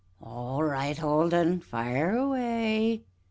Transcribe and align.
All 0.19 0.63
right, 0.63 0.99
Old 1.03 1.31
Un 1.31 1.59
fire 1.59 2.17
away! 2.17 3.03